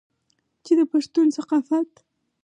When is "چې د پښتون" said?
0.63-1.27